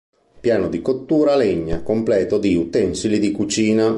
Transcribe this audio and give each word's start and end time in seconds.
Piano 0.39 0.67
di 0.67 0.81
cottura 0.81 1.33
a 1.33 1.35
legna, 1.35 1.83
completo 1.83 2.39
di 2.39 2.55
utensili 2.55 3.19
di 3.19 3.29
cucina. 3.31 3.89